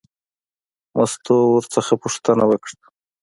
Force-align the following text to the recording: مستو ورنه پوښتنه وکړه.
مستو 0.95 1.35
ورنه 1.53 1.95
پوښتنه 2.03 2.43
وکړه. 2.47 2.75